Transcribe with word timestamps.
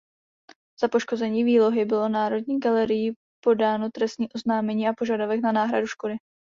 Za 0.81 0.87
poškození 0.87 1.43
výlohy 1.43 1.85
bylo 1.85 2.09
Národní 2.09 2.59
galerií 2.59 3.11
podáno 3.43 3.89
trestní 3.91 4.27
oznámení 4.35 4.87
a 4.87 4.93
požadavek 4.97 5.41
na 5.43 5.51
náhradu 5.51 5.87
škody. 5.87 6.15